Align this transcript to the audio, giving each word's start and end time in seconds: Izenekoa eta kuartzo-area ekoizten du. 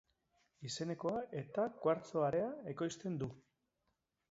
Izenekoa 0.69 1.19
eta 1.41 1.67
kuartzo-area 1.85 2.49
ekoizten 2.75 3.21
du. 3.25 3.31